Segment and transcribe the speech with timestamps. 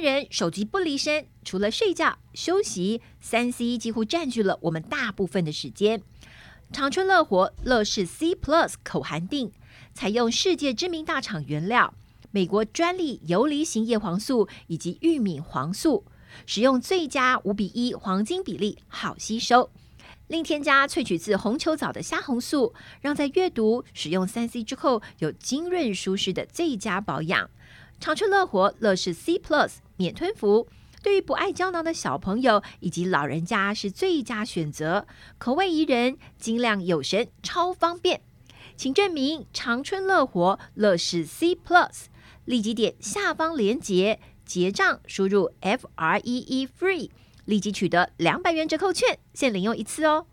[0.00, 6.02] 人手机不离身，除了睡觉、休息，三 C 几乎占据了我们大部分的时间。
[6.72, 9.50] 长春乐活乐视 C Plus 口含錠，
[9.92, 11.94] 采用世界知名大厂原料，
[12.30, 16.04] 美国专利游离型叶黄素以及玉米黄素，
[16.46, 19.70] 使用最佳五比一黄金比例，好吸收。
[20.28, 27.50] 另添加萃取自红球藻的虾红素，让在阅读、使用三 C 之后有精润舒适的最佳保养。
[27.98, 30.66] 长春乐活乐视 C Plus 免吞服，
[31.02, 35.06] 对于不爱胶囊的小朋友以及老人家是最佳选择。
[35.36, 38.22] 口味宜人，精量有神，超方便。
[38.78, 42.04] 请证明长春乐活乐视 C Plus，
[42.46, 47.10] 立即点下方链接结账，输入 F R E E FREE。
[47.44, 50.26] 立即取得两百元折扣券，限领用一次哦。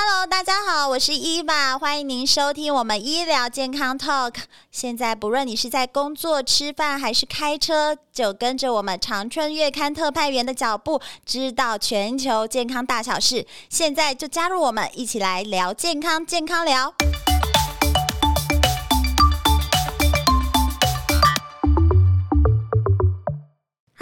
[0.00, 4.32] Hello，大家好，我是伊娃，欢迎您收听我们医疗健康 Talk。
[4.70, 13.44] 现在不论你是在工作、吃饭还是开车，就跟着我们长春月刊特派员的脚步，知道全球健康大小事。
[13.68, 16.94] 现在就加入我们，一起来聊健康，健康聊。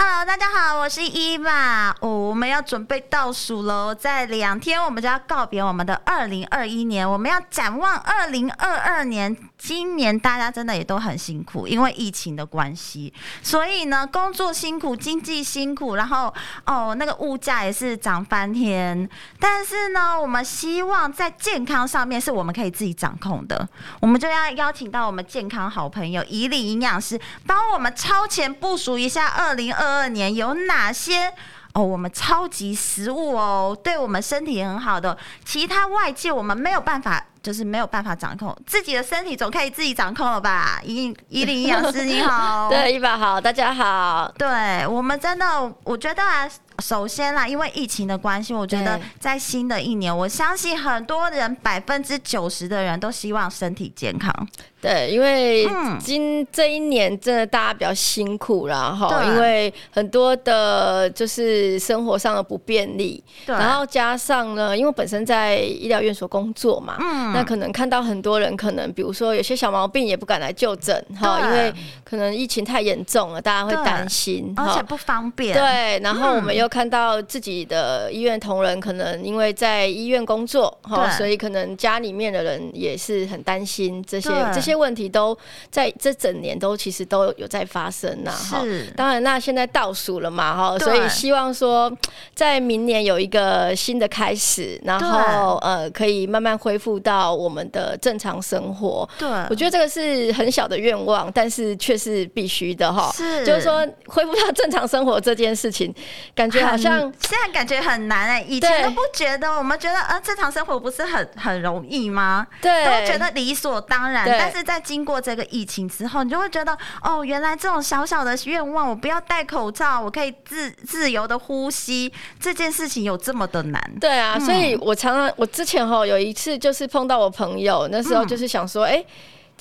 [0.09, 1.93] Hello，大家好，我是伊娃。
[1.99, 9.37] 哦，我们要准备倒数喽，在两天我们就要告别我们的二零二一年，我们要展望二零二二年。
[9.59, 13.13] 今年大家真的也都很辛苦，因为疫情的关系，
[13.43, 16.33] 所以呢，工作辛苦，经济辛苦，然后
[16.67, 19.09] 哦，那个物价也是涨翻天。
[19.41, 23.67] 但是呢，我们希望在健康上面是我们可以自己掌控的，
[23.99, 31.33] 我们就要邀请到我们健康好朋友宜礼营养师，帮我们超前部署一下二零二二年有哪些
[31.73, 37.25] 哦，我们超级食物哦，对我们身体很好的，其他外界我们没有办法。
[37.47, 40.81] 就是没有办法掌控自己的身体，总可以自己掌控了吧？
[40.83, 46.51] 伊伊林营养师你好， 对，伊娃好，大家好，对我们真的，我觉得啊。
[46.83, 54.31] 首先啦，因为疫情的关系，我觉得在新的一年，我相信很多人百分之九十的人都希望身体健康。
[54.79, 55.67] 对，因为
[55.99, 75.57] 今这一年真的大家比较辛苦，然后因为很多的就是生活上的不便利，然后加上呢，因为本身在医疗院所工作嘛，嗯，那可能看到很多人可能比如说有些小毛病也不敢来就诊哈，因为可能疫情太严重了，大家会担心，而且不方便。
[75.57, 76.66] 对，然后我们又。
[76.69, 85.37] 看到自己的医院同仁可能因为在医院工作哈，所以可能家里面的人也是很担心这些这些问题都
[85.71, 88.63] 在这整年都其实都有在发生呐哈。
[88.97, 91.91] 当然那现在倒数了嘛哈，所以希望说
[92.35, 99.09] 在明年有一个新的开始，然后呃可以慢慢恢复到我们的正常生活。
[99.19, 103.13] 对，我觉得这个是很小的愿望，但是却是必须的哈。
[103.15, 105.95] 是，就是说恢复到正常生活这件事情，
[106.35, 106.56] 感觉。
[106.63, 112.47] 好像现在感觉很难哎、欸，以前都不觉得，我们觉得呃正常生活不是很很容易吗？
[112.61, 114.27] 对，都觉得理所当然。
[114.27, 123.93] 但是在经过这个疫情之后，你就会觉得哦，原来这种小小的愿望，我不要戴口罩，我可以自自由的呼吸，这件事情有这么的难？
[124.01, 129.07] 对啊，所以我常常我之前哈有一次就是碰到我朋友，那时候就是想说，哎、欸。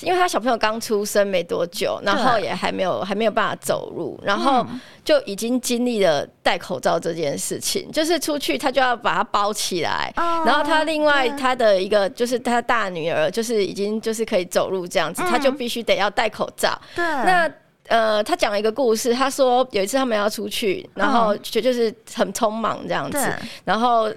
[0.02, 4.66] 因为他小朋友刚出生没多久，然后也还没有还没有办法走路，然后
[5.04, 16.78] 就已经经历了戴口罩这件事情，就是出去他就要把它包起来，然后他另外他的一个就是他大女儿就是已经就是可以走路这样子，他就必须得要戴口罩。
[16.96, 17.50] 对，那
[17.88, 23.18] 呃，他讲了一个故事，他说有一次他们要出去，然后就就是很匆忙这样子，
[23.64, 24.12] 然后。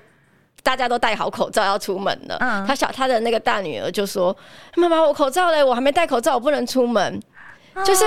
[0.69, 4.37] 大家都戴好口罩要出门了，嗯、他小他的那个大女儿就说
[4.77, 7.19] ：“妈妈，我口罩嘞，我还没戴口罩，我不能出门。”
[7.87, 8.05] 就是。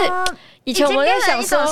[0.63, 1.65] 以前我们在想说，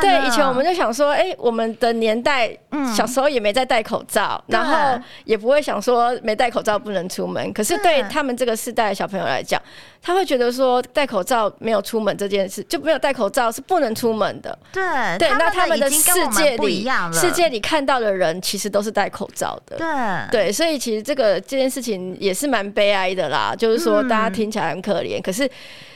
[0.00, 2.50] 对，以前我们就想说，哎，我们的年代，
[2.96, 7.52] 小时候也没在戴口罩，然后也不会想说没戴口罩不能出门。
[7.52, 9.60] 可是对他们这个世代的小朋友来讲，
[10.00, 14.58] 他会觉得说戴口罩没有出门这件事，就没有戴口罩是不能出门的。
[14.72, 14.82] 对
[15.18, 19.76] 对，那他们的世界里，世界里看到的人其实都是戴口罩的。
[19.76, 25.46] 对对，所以其实这个这件事情也是蛮悲哀的啦，就是说大家听起来很可怜，可是。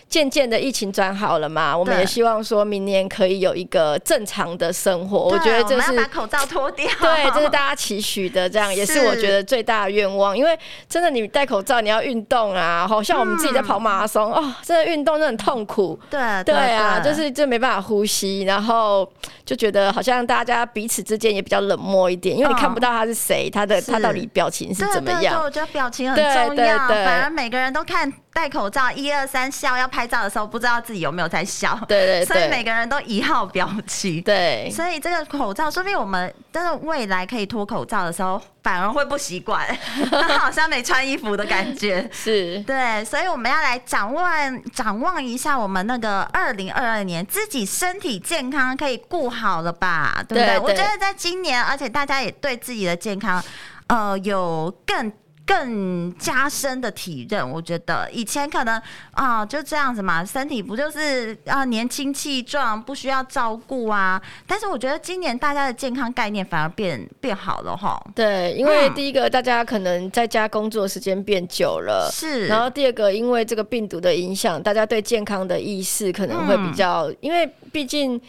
[0.08, 5.18] 渐渐的疫情转好了嘛，我们也希望说明年可以有一个正常的生活。
[5.18, 10.36] 我觉得这是把口罩脱掉， 对，这是大家期许的，这样 也是我觉得最大的愿望。
[10.36, 10.56] 因为
[10.88, 15.98] 真的，你戴口罩，你要运动啊，好像我们自己在跑马拉松哦，真的运动真的很痛苦。
[16.10, 19.10] 对对啊，就是就没办法呼吸，然后
[19.44, 25.42] 就觉得好像大家彼此之间也比较冷漠一点，因为你看不到他是谁，他的他到底表情是怎么样。
[25.42, 28.12] 我觉得表情很重要，反而每个人都看。
[28.34, 31.78] 戴口罩，一二三笑，要拍照的时候不知道自己有没有在笑。
[31.86, 34.20] 对对对， 所以每个人都一号表情。
[34.22, 39.64] 对，所以这个口罩，说不定我们真的未来可以脱口罩的时候，反而会不习惯，
[40.38, 42.10] 好像没穿衣服的感觉。
[42.12, 50.24] 是，对，所以我们要来展望展望一下我们那个二零二二年，自己身体健康可以顾好了吧？
[50.28, 53.40] 对不对，我觉得在今年，而且大家也对自己的健康，
[53.86, 55.12] 呃，有更。
[55.46, 58.80] 更加深的体认，我觉得以前可能
[59.12, 64.20] 啊就这样子嘛，身体不就是啊年轻气壮，不需要照顾啊。
[64.46, 68.02] 但是我觉得今年大家的健康概念反而变变好了哈。
[68.14, 72.46] 对，因为第一个大家可能在家工作时间变久了，是。
[72.46, 78.20] 然后第二个，因为这个病毒的影响，大家对健康的意识可能会比较，嗯、因为毕竟。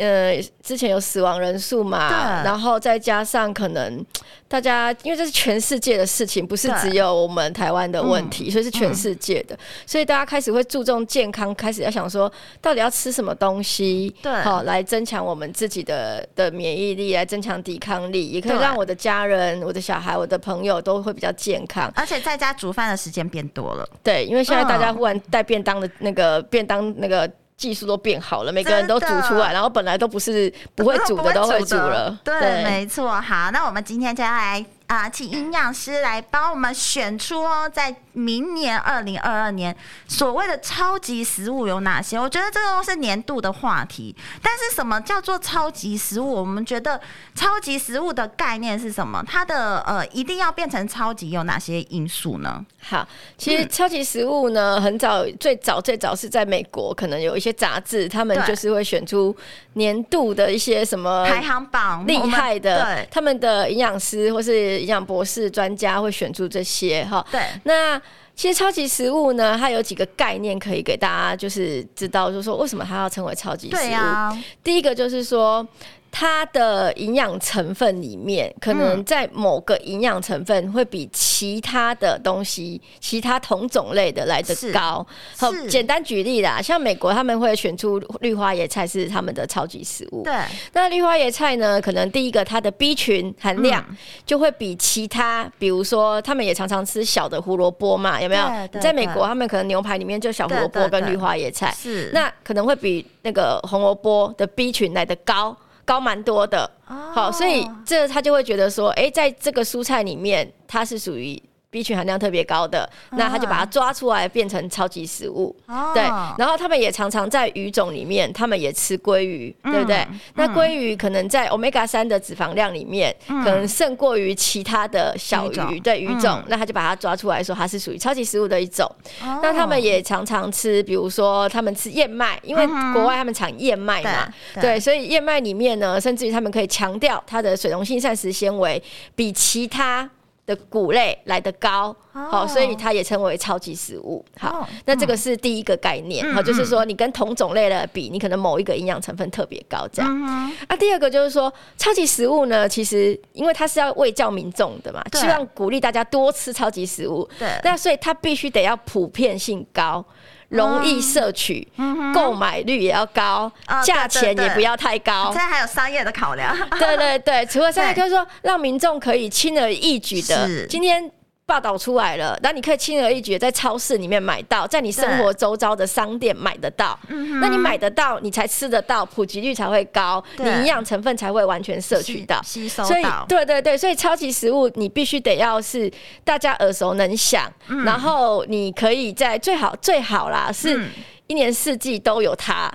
[0.00, 4.04] 呃，之前有死亡人数嘛，然后再加上可能
[4.48, 9.56] 大家，因为这是全世界的事情，不是只有我们台湾的问题，所以是全世界的，
[9.86, 12.32] 所以大家开始会注重健康，开始要想说，
[12.62, 27.30] 到底要吃什么东西，对，好来增强我们自己的的免疫力，来增强抵抗力，也可以让我的家人、我的小孩、我的朋友都会比较健康，而且在家煮饭的时间变多了，对，因为现在大家忽然带便当的那个便当那个。
[27.60, 32.18] 技术都变好了，每个人都煮出来，然后本来都不是不会煮的 都会煮了。
[32.24, 33.20] 对，对没错。
[33.20, 37.94] 好，那我们今天就要来啊、呃，请营养师来帮我们选出哦，在。
[38.12, 39.74] 明年二零二二年
[40.08, 42.18] 所谓的超级食物有哪些？
[42.18, 44.14] 我觉得这个都是年度的话题。
[44.42, 46.28] 但是什么叫做超级食物？
[46.28, 47.00] 我们觉得
[47.36, 49.24] 超级食物的概念是什么？
[49.24, 52.66] 它的呃，一定要变成超级有哪些因素呢？
[52.80, 53.06] 好，
[53.38, 59.34] 其实超级食物呢，很早最早最早是在美国，可能有一些杂志，他们就是会选出
[59.74, 67.24] 年度的一些什么排行榜，厉害的，对，他们的营养师或是营养博士专家会选出这些哈。
[67.30, 68.00] 对，那。
[68.36, 73.78] 其实超级食物呢，它有几个概念可以给大家，就是知道，就是说为什么它要称为超级食物。
[73.78, 75.66] 对啊，第一个就是说。
[76.12, 85.06] 它的营养成分里面，可能在某个营养成分会比其他的东西、嗯、其他同种类的来得高。
[85.38, 90.22] 好，简单举例啦，像美国他们会选出绿花椰菜是他们的超级食物。
[90.24, 90.34] 对，
[90.72, 93.84] 那绿花椰菜呢，可能第一个它的 B 群含量
[94.26, 98.80] 就会比其他，嗯、比如说他们也常常吃小的胡萝卜嘛，有没有？
[98.80, 105.56] 在美国他们可能牛排里面就小胡萝卜跟绿花椰菜，是那可能会比那个红萝卜的 B 群来得高。
[105.84, 111.42] 高蛮多的，好，所以这他就会觉得说，哎，在这个蔬菜里面，它是属于。
[111.70, 115.54] B 群含量特别高的，那他就把它抓出来变成超级食物。
[115.66, 116.02] 哦、对，
[116.36, 119.98] 然后他们也常常在鱼种里面，他们也吃鲑鱼，嗯、对不对？
[120.10, 128.84] 嗯、那鲑鱼可能在 Omega 三的脂肪量里面，嗯、可能胜过于其他的小鱼，鱼对鱼种，嗯、那他就把它抓出来说它是属于超级食物的一种。
[129.22, 134.28] 哦、那他们也常常吃，比如说他们吃燕麦，因为国外他们产燕麦嘛，
[134.60, 138.82] 对，所以燕麦里面呢，甚至于他们可以强调它的水溶性膳食纤维
[139.14, 140.10] 比其他。
[140.50, 144.24] 的谷类来得高，好，所以它也称为超级食物。
[144.36, 150.22] 好，那这个是第一个概念，好，就是说你跟同种类的比，你可能某一个营养成分特别高，这样。
[150.66, 157.28] 啊，第二个就是说，超级食物呢，其实因为它是要喂教民众的嘛，希望鼓励大家多吃超级食物。
[157.38, 160.04] 对，那所以它必须得要普遍性高。
[160.50, 161.66] 容易摄取，
[162.14, 163.50] 购、嗯、买率也要高，
[163.82, 165.32] 价、哦、钱也不要太高。
[165.32, 166.54] 现在还有商业的考量。
[166.78, 170.66] 对对对，除了商业，就是说让民众可以轻而易举的。
[170.66, 171.10] 今天。
[171.50, 176.96] 报道出来了，那你可以轻而易举在超市里面买到，在你生活周遭的商店买得到。
[177.40, 182.88] 那你买得到，你才吃得到，普及率才会高，你营养成分才会完全摄取到，吸收到。
[182.88, 185.92] 所以，对对对，所以超级食物你必须得要是
[186.22, 187.52] 大家耳熟能详，
[187.84, 190.80] 然后你可以在最好最好啦，是
[191.26, 192.72] 一年四季都有它。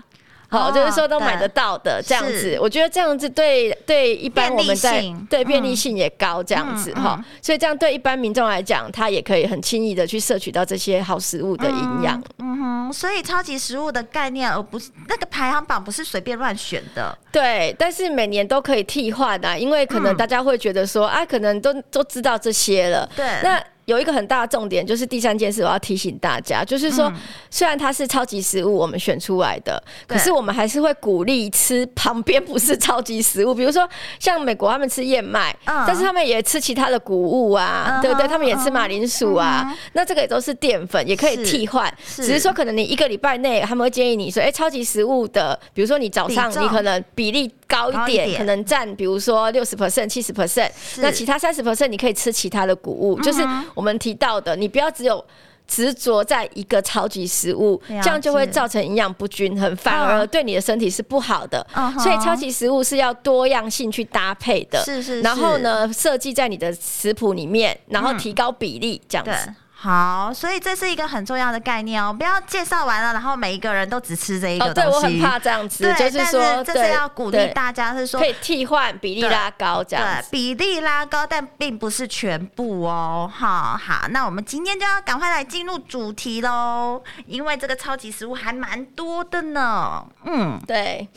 [0.50, 12.22] 好，就是说都买得到的这样子，我觉得这样子对对一般我们在对便利性也高这样子哈，所以这样对一般民众来讲，他也可以很轻易的去摄取到这些好食物的营养。
[12.40, 17.18] 嗯哼，所以超级食物的概念，而不是那个排行榜不是随便乱选的。
[17.32, 23.10] 对，但是每年都可以替换的，因为可能大家会觉得说啊，可能都都知道这些了。
[23.16, 23.62] 对，那。
[23.86, 27.12] 有一个很大的重点，就是第三件事，我要提醒大家，就是说，
[27.50, 33.88] 虽然它是超级食物，我们选出来的，可是我们还是会鼓励吃旁边不是超级食物，比如说
[34.20, 38.28] 像美国他们吃燕麦，但是他们也吃其他的谷物啊，对不对？
[38.28, 53.46] 他们也吃马铃薯啊，那这个也都是淀粉，也可以替换，只是说可能你一个礼拜内他们会建议你说，哎，超级食物的，比如说你早上你可能比例高一点，可能占比如说六十 percent、七十 percent，那其他三十 percent 你可以吃其他的谷物，就是。
[53.74, 55.24] 我们提到的，你不要只有
[55.68, 61.66] 执着在一个超级食物，这样就会造成营养不均衡，反而对你的身体是不好的。
[62.00, 65.22] 所以超级食物是要多样性去搭配的，是是。
[65.22, 69.54] 然后呢，设计在你的食谱里面，然后提高比例，这样子。
[69.86, 74.82] 好，所以这是一个很重要的概念哦，不要介绍完了，然后每一个人都只吃这一个东西。
[74.82, 80.32] 哦，对，我很怕这样子，就是说，这是要鼓励大家，是说可以替换比例拉高这样子。
[80.32, 83.32] 对，比例拉高，但并不是全部哦。
[83.32, 90.04] 好好，那我们今天就要赶快来进入主题喽，因为这个超级食物还蛮多的呢。
[90.24, 91.08] 嗯，对。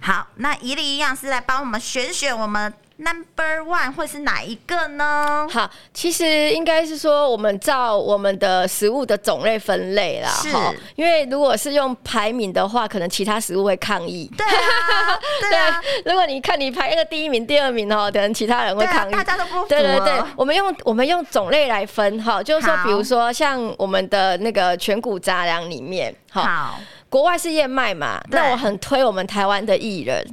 [0.00, 2.70] 好，那怡俐营养师来帮我们选选我们。
[2.96, 5.48] Number one 会是哪一个呢？
[5.50, 10.28] 好，其实应该是说，我们照我们的食物的种类分类啦。
[10.30, 10.48] 是，
[10.94, 14.30] 因为如果是用排名的话，可能其他食物会抗议。
[14.38, 15.18] 对啊，
[15.50, 15.82] 对啊。
[16.04, 19.12] 如果你看你排一个第一名、第二名哦，可能其他人会抗议。
[19.12, 19.68] 大家都不服。
[19.68, 30.24] 对对对，我们用我们用种类来分哈，就是说，比如说像我们的那个全谷杂粮里面，好，国外是燕麦嘛，那我很推我们台湾的薏仁。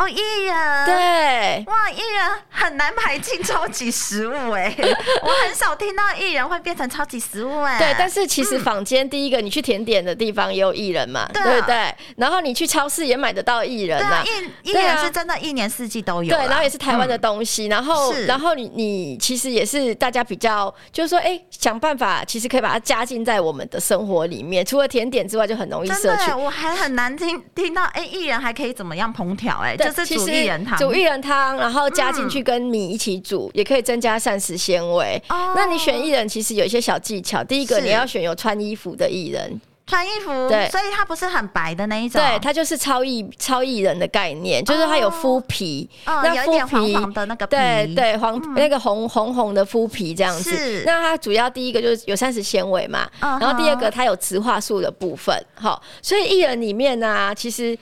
[0.00, 4.74] 哦，薏仁对，哇，薏仁很难排进超级食物哎，
[5.22, 7.78] 我很少听到薏仁会变成超级食物哎。
[7.78, 11.42] 对，但是其实坊间第一个，你去甜点的地方也有薏仁嘛，对。
[11.60, 11.94] 不对？
[12.16, 14.24] 然后你去超市也买得到薏仁呐，
[14.64, 26.32] 薏薏仁是真的一年四季都有，对，然后也是台湾的东西，然后然后你你其实也是大家比较就是说，哎，想办法其实可以把它加进在我们的生活里面，除了甜点之外，就很容易摄取。
[26.32, 29.58] 我还很难听听到，哎，薏仁还可以怎么样烹调？
[29.58, 30.04] 哎，对。
[30.10, 35.22] 是煮薏仁汤，煮薏仁汤，然后加进去跟米一起煮，嗯、也可以增加膳食纤维。
[35.28, 37.44] 哦、那你选薏仁其实有一些小技巧。
[37.44, 42.20] 第一个，你要选有穿衣服的薏仁，穿衣服，对，所以它不是很白的那一种。
[42.20, 50.82] 对，它就是超薏超薏仁的概念，就是它有麸皮，哦、那麸皮黄黄的那个皮，对对黄、嗯、那个红红红的麸皮这样子。
[50.84, 55.34] 那它主要第一个就是有膳食纤维嘛，嗯、然后第二个它有植化素的部分。
[55.54, 57.78] 好，所以薏仁里面呢、啊，其实。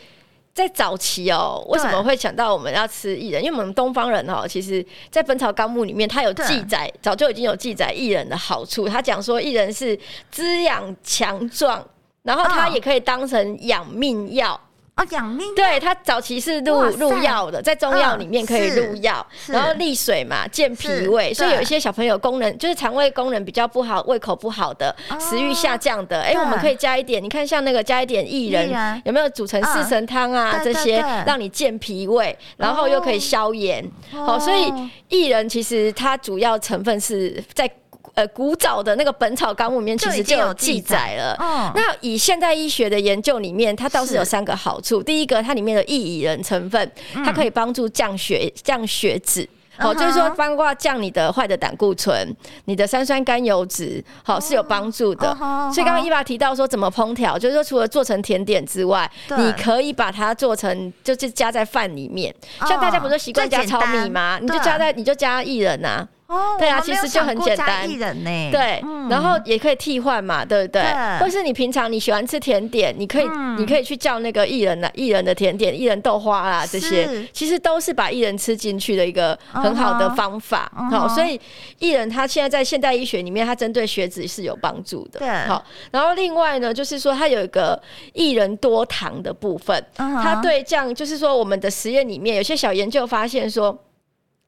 [0.59, 3.45] 在早期哦，为什么会想到我们要吃薏仁？
[3.45, 8.89] 因为我们东方人哦，其实，在《本草纲目》里面，它有记载，早就已经有记载薏仁的好处。
[8.89, 9.97] 他讲说，薏仁是
[10.33, 11.87] 滋养强壮，
[12.25, 14.53] 然后它也可以当成养命药。
[14.55, 14.61] 哦，
[15.07, 15.55] 养命。
[15.55, 30.61] 对，它早期是入入药的，在中药里面可以入药，然后利水嘛，健脾胃，所以有一些小朋友功能就是肠胃功能比较不好，胃口不好的，食欲下降的，哎，我们可以加一点，你看像那个加一点薏仁，有没有煮成四神汤啊？
[30.63, 34.73] 这些让你健脾胃，然后又可以消炎，好，所以
[35.09, 37.71] 薏仁其实它主要成分是在。
[38.19, 41.37] 呃，古早的那个《本草纲目》里面其实就有记载了。
[41.39, 45.01] 嗯，那以现代医学的研究里面，它倒是有三个好处。
[45.01, 46.91] 第一个，它里面的薏仁成分，
[47.25, 49.49] 它可以帮助降血、降血脂。
[49.77, 55.33] 好，就是说，包括降你的坏的胆固醇、你的三酸甘油脂，好是有帮助的。
[55.73, 62.35] 所以刚刚伊娃提到说怎么烹调，就是说除了做成甜点之外，你可以把它做成，就是加在饭里面。
[62.67, 64.41] 像大家不是习惯加糙米吗？
[64.43, 66.05] 你就加在，你就加薏仁呐。
[66.29, 67.89] 哦，对啊，其实就很简单。
[67.89, 70.83] 人呢、欸对，然后也可以替换嘛，对不对？
[71.19, 80.71] 或是你平常你喜欢吃甜点，你可以你可以去叫那个薏仁的薏仁的甜点，薏仁豆花啦这些，其实都是把薏仁吃进去的一个很好的方法。
[80.91, 81.41] 好，所以
[81.81, 85.21] 薏仁它现在在现代医学里面，它针对血脂是有帮助的。
[85.21, 87.81] 对，好，然后另外呢，就是说它有一个
[88.13, 93.75] 薏仁多糖的部分，它对这样就是说我们的实验里面有些小研究发现说。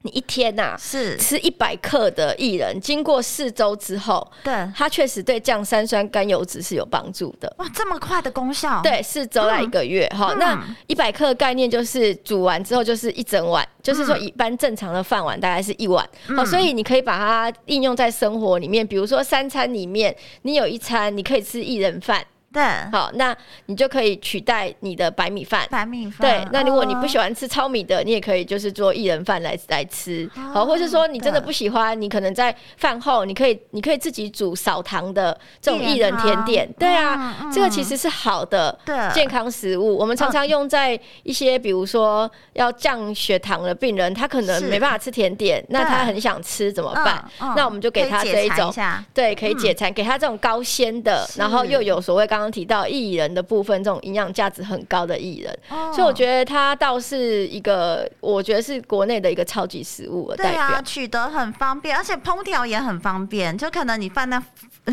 [0.02, 7.52] 你一天呐，是吃一百克的薏仁，经过四周之后，对，它确实对降三酸甘油脂是有帮助的。
[7.58, 8.80] 哇，这么快的功效？
[8.82, 10.34] 对，四周来一个月哈。
[10.38, 16.08] 那一百克的概念就是煮完之后就是一整碗，就是说一般正常的饭碗大概是一碗。
[16.34, 22.24] 好，所以你可以把它应用在生活里面，比如说三餐里面，你有一餐你可以吃薏仁饭。
[22.52, 25.68] 对，好，那你就可以取代你的白米饭。
[25.70, 26.48] 白米饭，对。
[26.50, 30.28] 那如果你不喜欢吃糙米的，你也可以就是做薏仁饭来来吃。
[30.52, 36.68] 好，或是说你真的不喜欢，你可能在饭后，你可以你可以自己煮少糖的这种薏仁甜点。
[36.76, 38.76] 对啊，这个其实是好的
[39.14, 39.96] 健康食物。
[39.96, 47.24] 我们常常用在一些比如说要降血糖的病人，他可能没办法吃甜点，那他很想吃怎么办？
[47.54, 48.74] 那我们就给他这一种，
[49.14, 52.39] 对，可以解馋，给他这种高纤的，然后又有所谓刚。
[52.40, 60.68] 刚刚提到薏仁的部分，这种营养价值很高的薏仁，哦、所以我觉得它倒是一个，我觉得是国内的一个超级食物的代表。
[60.68, 63.56] 对啊，取得很方便，而且烹调也很方便。
[63.58, 64.42] 就可能你放在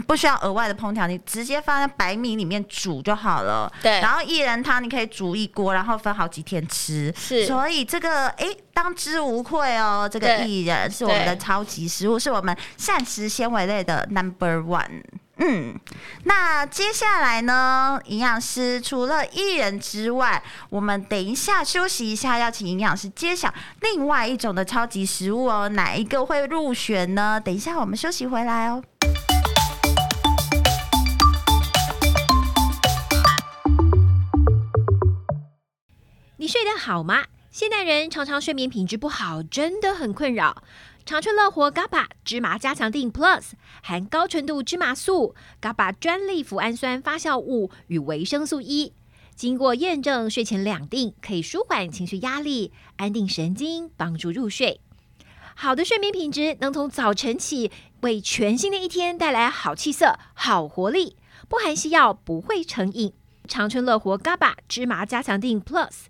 [0.06, 3.72] 不需要额外的烹调，你直接放在白米里面煮就好了。
[3.82, 7.14] 对，然后薏仁汤你可以煮一锅，然后分好几天吃。
[7.16, 10.10] 是，所以这个哎、欸，当之无愧哦。
[10.12, 15.04] 这个薏仁是我们的超级食物，是我们膳食纤维类的 Number One。
[15.40, 15.80] 嗯，
[16.24, 18.02] 那接下来呢？
[18.06, 27.40] 营养师除了薏仁之外，我们等一下休息一下，要请营养师揭晓另外一种的超级食物哦，哪一个会入选呢？
[27.40, 28.84] 等一下我们休息回来哦。
[36.38, 37.26] 你睡得好吗？
[37.52, 40.64] 现代人常常睡眠品质不好，真的很困扰。
[41.08, 48.92] 长春乐活 GABA 芝麻加强錠 Plus 含高纯度芝麻素、GABA 专利脯氨酸发酵物与维生素 E，
[49.34, 54.82] 经过验证，睡前两錠可以舒缓情绪压力、安定神经，帮助入睡。
[55.56, 57.72] 好的睡眠品质能从早晨起
[58.02, 61.16] 为全新的一天带来好气色、好活力。
[61.48, 63.14] 不含西药，不会成瘾。
[63.48, 66.08] 长春乐活 GABA 芝麻加强錠 Plus，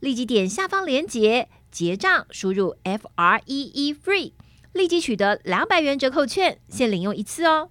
[0.00, 4.32] 立即点下方链接结账，输入 F R E E FREE。
[4.72, 7.70] 立即取得两百元折扣券，限领用一次哦。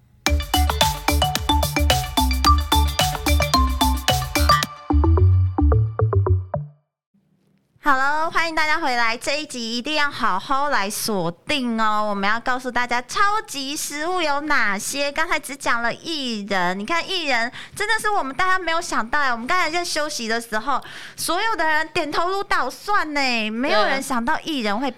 [7.82, 12.06] 好了，欢迎大家回来，这一集一定要好好来锁定哦。
[12.08, 15.12] 我们要告诉大家超级食物有哪些。
[15.12, 19.32] 刚才只讲了薏仁，你看薏仁真的是我们大家没有想到哎。
[19.32, 20.80] 我们刚才在休息的时候，
[21.16, 24.94] 所有的人点头如捣蒜呢，没有人想到薏仁会。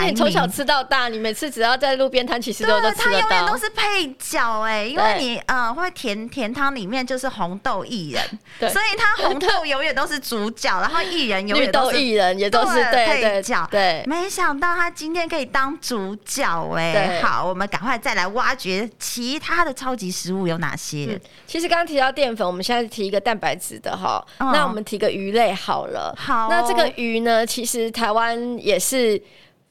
[0.00, 3.04] 你从小吃到大，你每次只要在路边摊，其实都都吃得到。
[3.04, 8.22] 它永远都是配角哎，因为你呃会甜甜汤里面就是红豆薏仁，
[8.72, 13.66] 所以它红豆永远都是主角，然后薏仁永远都是薏仁也都是配角。
[13.70, 17.20] 对，没想到他今天可以当主角哎。
[17.22, 21.20] 好，我们赶快再来挖掘其他的超级食物有哪些。
[21.46, 26.14] 其实刚刚提到淀粉，我们现在提一个蛋白质的哈，那我们提个鱼类好了。
[26.18, 29.22] 好，那这个鱼呢，其实台湾也是。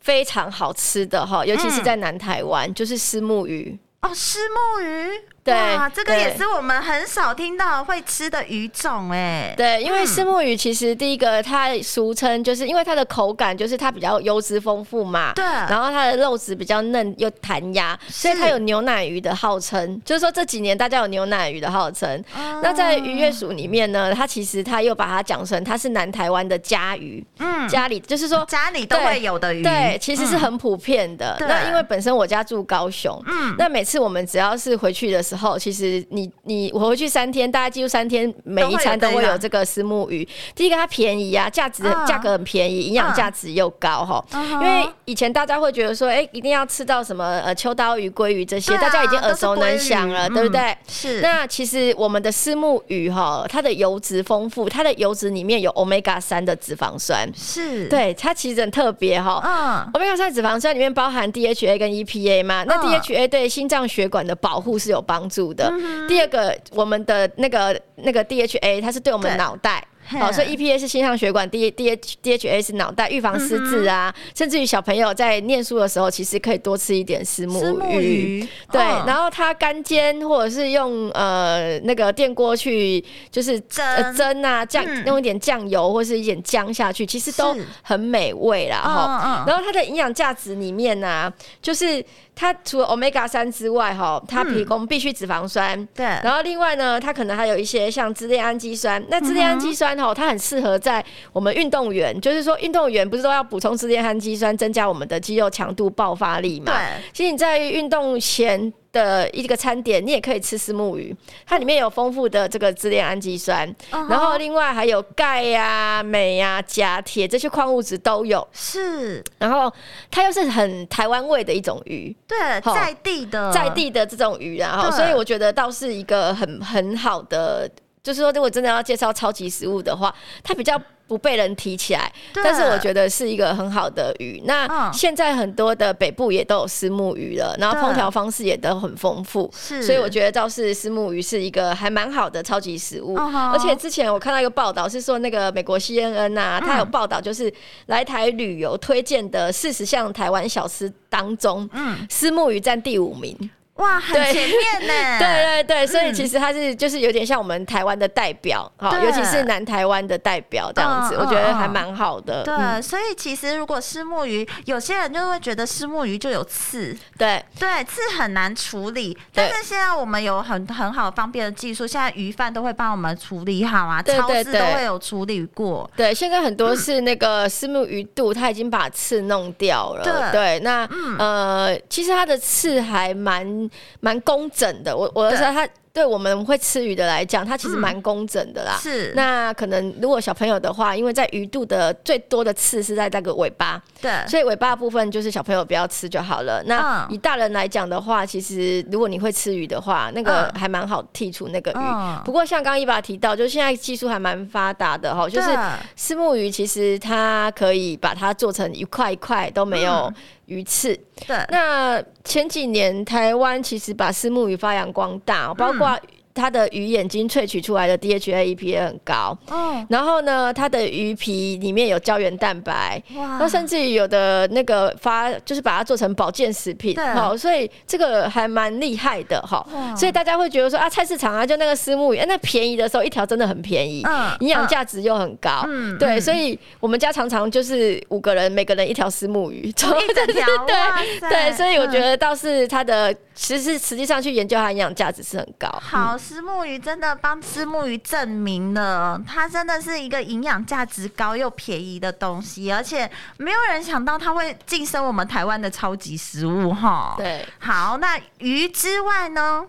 [0.02, 5.10] 非常好吃的哈，尤其是在南台湾，嗯、就是虱目鱼哦，虱目鱼。
[5.44, 5.56] 对，
[5.94, 9.54] 这个也是我们很少听到会吃的鱼种哎。
[9.58, 20.00] 对，因为石目鱼其实第一个它俗称就是因为它的口感就是它比较油脂丰富嘛，对，然后它的肉质比较嫩又弹牙，所以它有牛奶鱼的号称。
[20.06, 22.24] 就是说这几年大家有牛奶鱼的号称。
[22.62, 31.36] 那在渔业署里面呢，它其实它又把它讲成它是南台湾的家鱼，嗯，家里就是说家里都会有的鱼，对，其实是很普遍的。
[31.40, 40.28] 那因为本身我家住高雄，嗯，那每次我们只要是回去的时候，其实你你我回去三天，大概几乎三天每一餐都会有这个虱目鱼。
[40.54, 44.24] 第一个它便宜啊，价值价格很便宜，营养价值又高哈。
[44.34, 50.76] 因为以前大家会觉得说，哎，一定要吃到什么呃秋刀鱼、鲑鱼这些，大家已经耳熟能详了，对不对？
[50.90, 51.22] 是。
[51.22, 59.42] 那其实我们的虱目鱼哈，它的油脂丰富，它的油脂里面有 Omega 三的脂肪酸，是对它其实很特别哈。
[59.46, 59.92] 嗯。
[59.94, 65.72] Omega 三脂肪酸里面包含 DHA 跟 EPA 嘛，那 DHA 对心脏血管的保护是有帮助的。
[66.08, 69.86] 第二个，我们的那个那个 DHA，它是对我们脑袋。
[70.04, 78.40] 好，所以 EPA 是心脏血管，D D H D H A 是脑袋预防失智啊，嗯、甚至于小朋友在念书的时候，其实可以多吃一点石目鱼。
[78.40, 78.48] 鱼。
[78.72, 83.86] 对，哦、然后它干煎或者是用呃那个电锅去就是蒸。
[84.18, 89.46] 蒸啊酱，嗯、用一点酱油或是一点姜下去，其实都很美味啦哈。
[89.48, 92.04] 然后它的营养价值里面呢、啊，就是
[92.42, 99.96] 它除了 Omega 三之外哈，它提供必需脂肪酸，对、嗯，然后另外呢，它可能还有一些像支链氨基酸，那支链氨基酸。
[100.16, 106.72] 它很适合在我们运动员，就是说运动员不是都要补充支链氨基酸，增加我们的肌肉强度、爆发力嘛？
[106.72, 107.04] 对。
[107.14, 114.10] 其实你在运动前的一个餐点，你也可以吃石目鱼，它里面有丰富的这个支链氨基酸，uh huh.
[114.10, 118.46] 然后另外还有钙呀、镁呀、钾、铁这些矿物质都有。
[118.52, 119.24] 是。
[119.38, 119.72] 然后
[120.10, 127.70] 它又是很台湾味的一种鱼，对，在地的，在地的这种鱼，然后所以我觉得倒是一个很很好的。
[128.04, 134.42] 就是说，如果真的要介绍超级食物的话，它比较不被人提起来，但是我觉得是一个很好的鱼。
[134.46, 143.16] 那现在很多的北部也都有虱目鱼了，然后烹调方式也都很丰富，所以我觉得倒是虱目鱼是一个还蛮好的超级食物。
[143.16, 147.54] 而且之前我看到一个报道是说，那个美国 CNN 啊，它有报道就是
[147.88, 153.38] 来台旅游推荐的四十项台湾小吃当中，嗯，虱目鱼占第五名。
[153.82, 155.18] 哇，很前面呢！
[155.18, 162.44] 对对对，所以其实它是就是有点像我们台湾的代表，好，尤其是南台湾的代表这样子，我觉得还蛮好的。
[162.44, 169.18] 对，所以其实如果虱目鱼，有些人就会觉得虱目鱼就有刺，对对，刺很难处理。
[169.34, 175.90] 但是现在我们有很很好方便的技术，现在鱼贩都会帮我们处理好啊，超市都会有处理过。
[175.96, 180.32] 对，现在很多是那个虱目鱼肚，它已经把刺弄掉了。
[180.32, 183.71] 对，那呃，其实它的刺还蛮。
[184.00, 184.96] 蛮工整的。
[184.96, 185.68] 我我的说它。
[185.94, 188.76] 对我们会吃鱼的来讲，它其实蛮工整的啦。
[188.78, 189.14] 嗯、是。
[189.14, 194.12] 那可能如果小朋友的话，因为在鱼肚的最多的刺是在那个尾巴，对。
[194.26, 196.64] 所以尾巴的部分就是小朋友不要吃就好了。
[196.64, 201.76] 那以大人来讲的话，其实如果你会吃鱼的话，那个还蛮好剔除那个鱼。
[201.78, 205.50] 嗯、不过像刚刚伊爸提到，就是现在技术还蛮发达的哈，就是
[205.98, 210.10] 虱目鱼其实它可以把它做成一块一块都没有
[210.46, 210.98] 鱼刺。
[211.28, 211.38] 对。
[211.50, 215.81] 那前几年台湾其实把虱目鱼发扬光大，包括。
[215.82, 216.00] 挂
[216.34, 229.66] 它的鱼眼睛萃取出来的 DHA EPA 很高，哦，然后呢，它的鱼皮里面有胶原蛋白，哇，那甚至于有的那个发就是把它做成保健食品，好，所以这个还蛮厉害的哈，
[229.96, 239.94] 所以大家会觉得说啊，菜市场啊，就那个丝木鱼，那便宜的时候一条真的很便宜，嗯，营养价值又很高，嗯，对，所以我们家常常就是五个人，每个人一条丝木鱼， 一整
[240.28, 246.18] 条，对对，所以我觉得倒是它的其实实际上去研究它营养价值是很高，好。
[246.22, 257.16] 虱目鱼真的帮石木鱼证明了，它真的是一个营养价值高又便宜的东西，而且没有人想到它会晋升我们台湾的超级食物哈。
[257.18, 259.66] 对，好，那鱼之外呢？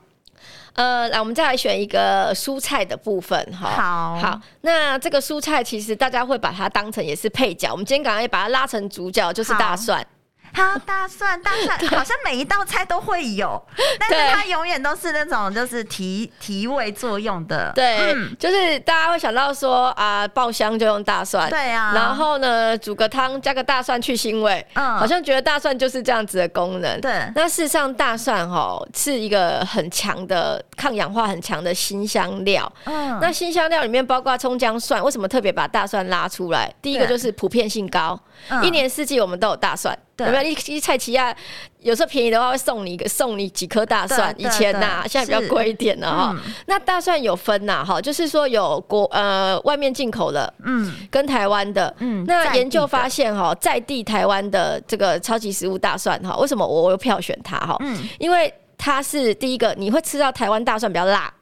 [0.74, 3.70] 呃，来，我们再来选一个蔬菜的部分哈。
[3.70, 10.06] 好，好，那这个蔬菜其实大家会把它当成也是配角，我们今天赶快把它拉成主角，就是大蒜。
[10.54, 13.60] 好，大蒜，大蒜好像每一道菜都会有，
[13.98, 17.72] 但是它永远都是那种就是提提味作用的。
[17.74, 21.48] 对，嗯、就是大家会想到说啊，爆香就用大蒜。
[21.48, 21.92] 对啊。
[21.94, 24.64] 然后呢，煮个汤加个大蒜去腥味。
[24.74, 24.96] 嗯。
[24.98, 27.00] 好像觉得大蒜就是这样子的功能。
[27.00, 27.10] 对。
[27.34, 32.70] 那事实上，大蒜哈是一个很强的抗氧化、很强的新香料。
[32.84, 33.18] 嗯。
[33.20, 36.72] 那新香料里面包括葱姜蒜，为什么特别把大蒜拉出来？
[36.82, 39.98] 第一个就是普遍性高，嗯、一年四季我们都有大蒜。
[40.18, 41.34] 有没有一一菜齐亚？
[41.80, 44.32] 有时候便宜的话会送你一个，送你几颗大蒜。
[44.38, 46.30] 以前呐、啊，现在比较贵一点了哈。
[46.32, 52.24] 嗯、那大蒜有分呐，哈，就是说有国呃外面进口的，嗯，跟台湾的，嗯。
[52.26, 57.76] 那研究发现哈，在地台湾的这个超级食物大蒜哈，为什么我我又票选它哈？
[57.80, 61.32] 嗯，因为它是第一个，你会吃到台湾大蒜比较辣。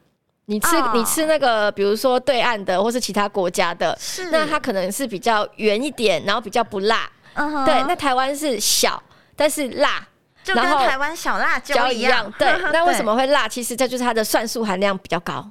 [0.45, 7.09] 你吃、哦、你吃那个，比如说对岸的或是其他国家的，是那它可能是比较圆一点，然后比较不辣。
[7.35, 7.65] Uh huh.
[7.65, 9.01] 对，那台湾是小，
[9.35, 10.05] 但是辣，
[10.43, 12.31] 就跟台湾小辣椒一样。
[12.37, 13.47] 对， 那为什么会辣？
[13.47, 15.49] 其实这就是它的蒜素含量比较高。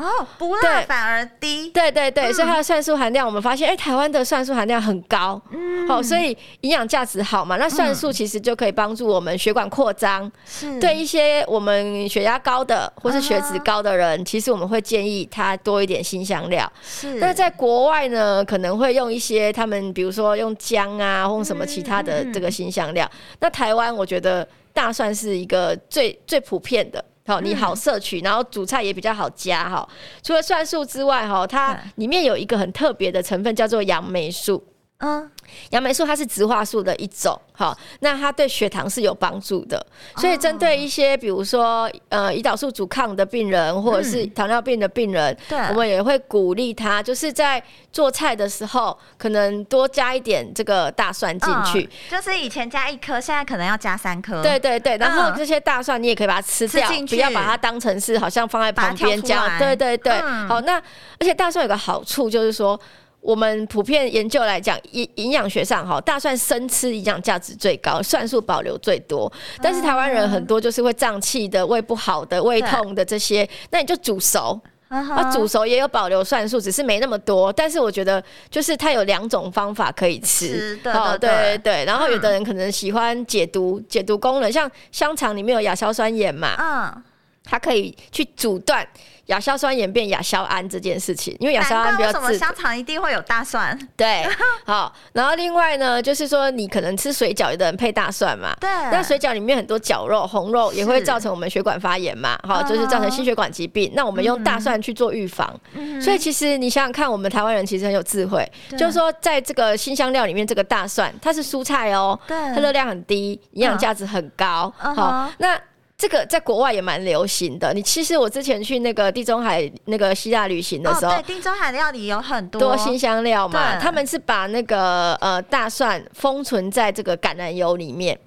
[0.00, 10.80] 哦，不辣反而低，对对对，所以它的蒜素含量，我们发现，哎，台湾的蒜素含量很高，嗯，好，所以营养价值好嘛，那蒜素其实就可以帮助我们血管扩张，是。
[10.80, 16.70] 对一些我们血压高的或是血脂高的人，其实我们会建议他多一点新香料。
[16.82, 23.08] 是，那在国外呢，可能会用一些他们，比如说用姜啊，或什么其他的这个新香料。
[23.40, 27.04] 那台湾我觉得大蒜是一个最最普遍的。
[27.30, 29.88] 好，你好摄取，然后煮菜也比较好加哈。
[30.20, 34.60] 除了蒜素之外，哈，它里面有一个很特别的成分，叫做杨梅素。
[35.00, 35.30] 嗯，
[35.70, 39.84] 杨梅素它是植化素的一种，好，那它对血糖是有帮助的，
[40.16, 60.74] 所以针对一些比如说呃胰岛素阻抗的病人，或者是糖尿病的病人，对，我们也会鼓励他，就是在做菜的时候，可能多加一点这个大蒜进去，就是以前加一颗，现在可能要加三颗，对对对，然后这些大蒜你也可以把它吃掉，不要把它当成是好像放在旁边这样，对对对，好，那
[61.18, 62.78] 而且大蒜有个好处就是说。
[63.20, 69.30] 我们普遍研究来讲，营营养学上哈，大蒜生吃营养价值最高，蒜素保留最多。
[69.62, 77.52] 但是台湾人很多就是会胀气的、胃不好的、胃痛的这些，那你就煮熟， 啊，煮熟也有保留蒜素，只是没那么多。
[77.52, 81.84] 但是我觉得，就是它有两种方法可以吃，哦，对对对。
[81.84, 87.02] 然后有的人可能喜欢解毒，嗯、解毒功能，像香肠里面有亚硝酸盐嘛，嗯，
[87.44, 88.86] 它可以去阻断。
[89.30, 92.08] 亚硝酸盐变亚硝胺这件事情，因为亚硝胺比较。
[92.08, 93.78] 为什么香肠一定会有大蒜？
[93.96, 94.26] 对，
[94.64, 98.54] 好，然后另外呢，就是说你可能吃水饺，有的人配大蒜嘛。
[98.60, 98.68] 对。
[98.90, 103.90] 那水饺里面很多绞肉、红肉也会造成我们血管发炎嘛，好，就是造成心血管疾病。
[103.94, 114.72] 那我们用大蒜去做预防，嗯、所以其实你想想看，我们台湾人其实很有智慧，就是说在这个新香料里面，这个大蒜它是蔬菜哦，对，它热量很低，营养价值很高。
[114.76, 115.60] 好、uh，huh、那。
[116.00, 117.74] 这个在国外也蛮流行的。
[117.74, 123.76] 你其实我之前去那个地中海那个希腊旅行的时候，哦、对，地中海料理有很多多辛香料嘛。
[123.76, 128.18] 他们是把那个呃大蒜封存在这个橄榄油里面，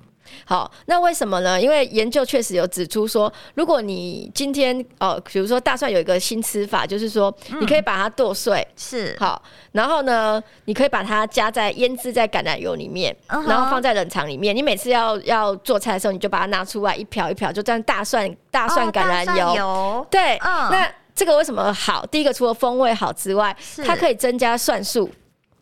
[0.45, 1.59] 好，那为什么呢？
[1.61, 9.41] 因为研究确实有指出说，如果你今天哦，比如说大蒜有一个新吃法，就是说你可以把它剁碎，是好，
[9.71, 14.55] 然后呢，你可以把它加在腌制在橄榄油里面，然后放在冷藏里面。
[14.55, 22.05] 你每次要要做菜的时候，你就把它拿出来一瓢一瓢，就这样大蒜大蒜橄榄油，对，那这个为什么好？
[22.07, 25.09] 第一个除了风味好之外，它可以增加蒜素。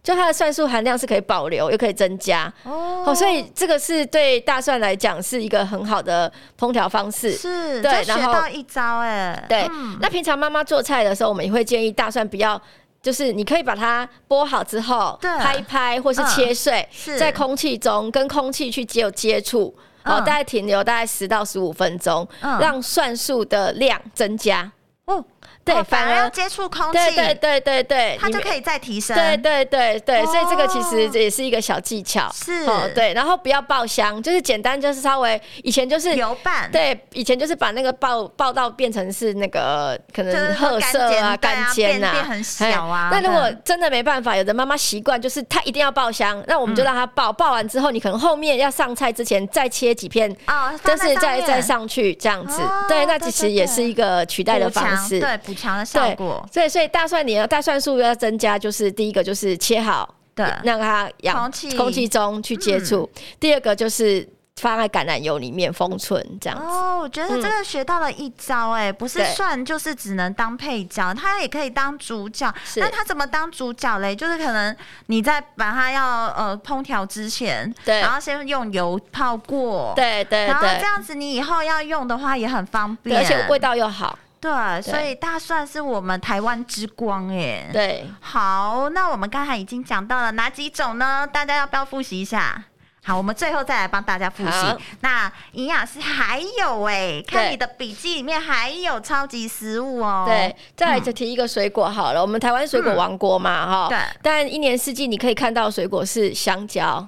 [0.03, 7.33] 就它的蒜素含量是可以保留，又可以增加哦，oh, 所以这个是对大蒜来讲是一个很好的烹调方式。
[7.33, 9.45] 是，对，学到一招哎。
[9.47, 12.59] 对，嗯、那平常妈妈做菜的时候，我们也会建议大蒜不要，
[12.99, 24.71] 就是你可以把它剥好之后，拍一拍或是切碎，嗯、在空气中跟空气去接有接触，好、嗯，大概停留大概十到十五分钟，嗯、让蒜素的量增加。
[25.05, 25.23] 哦。
[25.63, 29.15] 对，反而要接触空气，对对对对对，它就可以再提升。
[29.15, 32.31] 对对对对，所以这个其实也是一个小技巧。
[32.33, 43.09] 是，哦对，然后不要爆香，就是简单，就是稍微以前就是油拌，对，以前就是把那个爆爆到变成是那个可能褐色啊、干煎啊，变很小啊。
[43.11, 52.61] 那如果真的没办法，有的妈妈习惯就是她一定要爆香，那我们就让她爆，爆完之后，你可能后面要上菜之前再切几片，哦就是再再上去这样子。
[52.89, 55.21] 对，那其实也是一个取代的方式。
[55.37, 55.41] 对。
[55.51, 66.65] 补强的效果，对，所以大蒜你要大蒜素要增加，就是第一个就是切好，对，让它氧空气空气中去接触；嗯、第二个就是放在橄榄油里面封存，这样子。
[66.65, 72.53] 哦，我觉得真的学到了一招，哎，不是蒜就是只能当配角，它也可以当主角。
[72.63, 74.15] 是那它怎么当主角嘞？
[74.15, 74.75] 就是可能
[75.07, 84.17] 你在把它要呃烹调之前，对，然后先用油泡过，对，对对，然后这样子你以后要用的话也很方便，而且味道又好。
[84.41, 87.69] 对，所以大蒜是我们台湾之光耶。
[87.71, 91.27] 对，好，那我们刚才已经讲到了哪几种呢？
[91.31, 92.63] 大家要不要复习一下？
[93.03, 94.75] 好，我们最后再来帮大家复习。
[95.01, 100.23] 那营养师还有哎，看你的笔记里面还有超级食物哦。
[100.27, 103.89] 对，再来就提一个水果好了，嗯、我们台湾水果王国嘛，哈、嗯。
[103.89, 103.99] 对。
[104.21, 107.07] 但一年四季你可以看到水果是香蕉。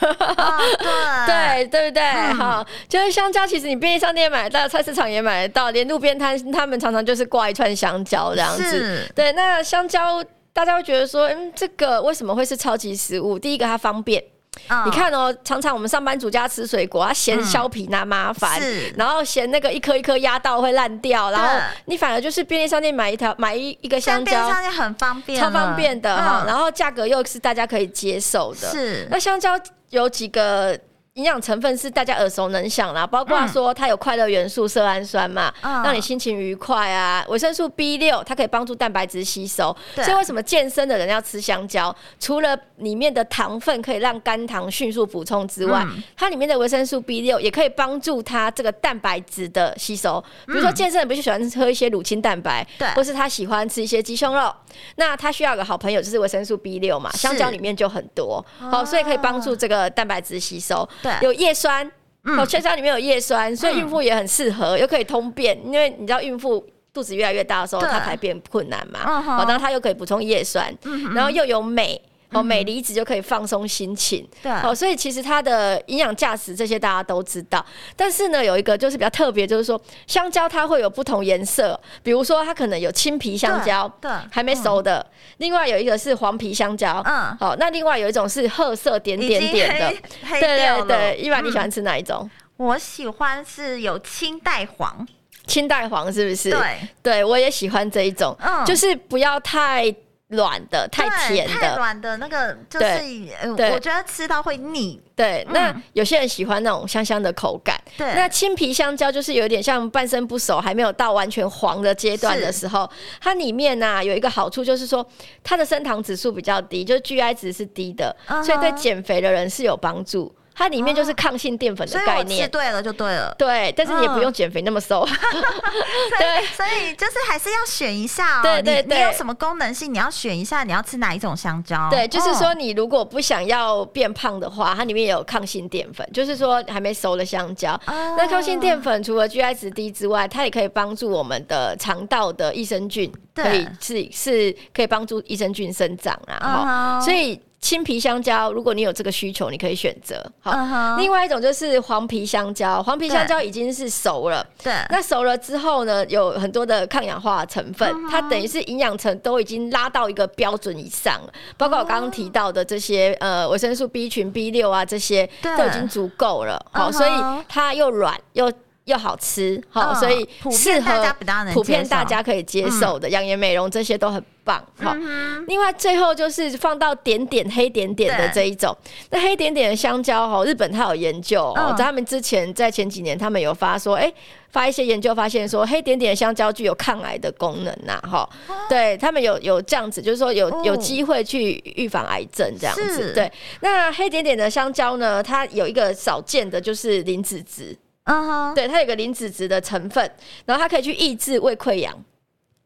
[0.00, 2.02] 哦、对 对对不对？
[2.34, 9.10] 好、嗯，就是香蕉，其实你便利商店买到，菜市场也买得到，连路边摊他们常常就是挂一串香蕉这样子。
[9.14, 13.38] 对，那香蕉大家会觉得说，嗯，这个为什么会是超级食物？
[13.38, 14.22] 第一个它方便，
[14.68, 21.48] 哦、你看哦，常常我们上班族家吃水果，啊嫌削皮那麻烦，嗯、然后嫌那个一颗一颗压到会烂掉，然后
[21.86, 28.70] 你反而就是便利商店买一条买一一个香蕉，便利商店很方便，超方便的哈，嗯、然后价格又是大家可以接受的。
[28.70, 29.58] 是，那香蕉。
[29.90, 30.76] 有几个
[31.14, 37.24] 营养成分是大家耳熟能详啦，包括说它有快乐元素色氨酸嘛，嗯、让你心情愉快啊。
[37.28, 39.74] 维生素 B 六，它可以帮助蛋白质吸收。
[39.94, 41.94] 所以为什么健身的人要吃香蕉？
[42.18, 50.20] 除了里面的糖分可以让肝糖迅速补充之外，嗯、它里面的维生素 B 六也可以帮助它这个蛋白质的吸收。
[50.48, 54.52] 比如说健身人不是喜欢喝一些乳清蛋白，对，或是他喜欢吃一些鸡胸肉，
[54.96, 60.88] 那他需要有个好朋友就是维生素 B 六嘛，香蕉里面就很多，是好，所以可以帮助这个蛋白质吸收。
[61.04, 61.12] 对。
[61.20, 61.88] 有叶酸，
[62.24, 69.00] 哦，雀巢里面有叶酸，所以孕妇也很适合，又可以通便，因为你知道孕妇肚子越来越大的时候，她排便困难嘛，
[69.46, 70.74] 然后她又可以补充叶酸，
[71.14, 72.00] 然后又有镁。
[72.34, 74.28] 哦，镁离子就可以放松心情。
[74.42, 77.64] 对，哦，所以其实它的营养价值这些大家都知道。
[77.96, 85.04] 但是呢，有一个就是比较特别，就是说香蕉它会有不同颜色，比如说它可能有青皮香蕉，对，还没熟的。
[85.38, 89.94] 另外有一个是黄皮香蕉，嗯，好，那另外有一种是褐色点点点的，
[90.30, 91.16] 对对 对。
[91.16, 92.28] 一般你喜欢吃哪一种？
[92.56, 95.06] 我喜欢是有青带黄，
[95.46, 96.50] 清代黄是不是？
[96.50, 99.94] 对，对我也喜欢这一种，嗯就是不要太。
[100.28, 105.00] 软的太甜的，太软的那个就是，对我觉得吃到会腻。
[105.14, 107.80] 对，那有些人喜欢那种香香的口感。
[107.96, 115.06] 对，那青皮香蕉就是有点像半生不熟，还没有到完全黄的阶段的时候，它里面呢有一个好处，就是说
[115.42, 120.34] 它的升糖指数比较低，就是 GI 值是低的，所以对减肥的人是有帮助。
[120.54, 123.34] 它里面就是抗性淀粉的概念，吃对了就对了。
[123.36, 125.04] 对，但是你也不用减肥那么瘦。
[126.18, 128.42] 对，所以就是还是要选一下哦。
[128.42, 131.88] 对对对，你有什么功能性，你要选一下，你要吃哪一种香蕉？
[131.90, 137.78] 对，就是说你如果不想要变胖的话，它里面也有抗性淀粉，就是说还没熟的香蕉。
[137.86, 147.00] 那抗性淀粉除了 GI 值低之外，它也可以帮助我们的肠道的益生菌，可以是是可以帮助益生菌生长啊。
[147.00, 147.40] 所以。
[147.64, 150.22] 青皮香蕉，如果你有这个需求，你可以选择。
[150.42, 150.98] 好，uh huh.
[150.98, 154.46] 另外一种就是黄皮香蕉，黄皮香蕉已经是熟了。
[154.62, 158.10] 对，那熟了之后呢，有很多的抗氧化成分，uh huh.
[158.10, 166.62] 它等于是营养层都已经拉到一个标准以上了，包括我刚刚提到的这些呃维生素 B 群、B 六啊，这些都已经足够了。
[166.70, 166.92] 好，uh.
[166.92, 168.52] 所以它又软又。
[168.84, 171.16] 又好吃，好，嗯、所以适合
[171.52, 174.62] 普遍大家可以接受的养颜美容，这些都很棒。
[174.78, 178.76] 好，嗯、另外最后就是放到点点黑点点的这一种，
[179.10, 184.14] 那黑点点的香蕉哈，日本它有研究哦，嗯、在他们之前在前几年他们有发说，哎、欸，
[184.50, 188.28] 发一些研究发现说黑点点的香蕉具有抗癌的功能呐，哈，
[188.68, 193.14] 对他们有有这样子，就是说有有机会去预防癌症这样子。
[193.14, 197.74] 对，那黑点点的香蕉呢，它有一个少见的就是磷脂质。
[198.04, 198.54] 嗯哼，uh.
[198.54, 200.10] 对，它有个磷脂质的成分，
[200.44, 201.94] 然后它可以去抑制胃溃疡。